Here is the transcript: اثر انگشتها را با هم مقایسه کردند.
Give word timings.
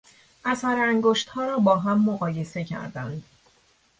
اثر 0.45 0.79
انگشتها 0.87 1.45
را 1.45 1.57
با 1.59 1.77
هم 1.79 2.05
مقایسه 2.05 2.63
کردند. 2.63 3.23